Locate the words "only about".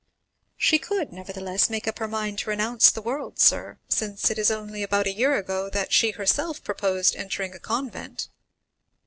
4.49-5.05